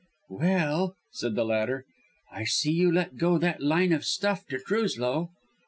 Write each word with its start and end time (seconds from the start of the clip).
"Well," 0.31 0.95
said 1.11 1.35
the 1.35 1.45
latter, 1.45 1.85
"I 2.33 2.43
see 2.45 2.71
you 2.71 2.91
let 2.91 3.17
go 3.17 3.37
that 3.37 3.61
line 3.61 3.93
of 3.93 4.03
stuff 4.03 4.47
to 4.47 4.57
Truslow." 4.57 5.29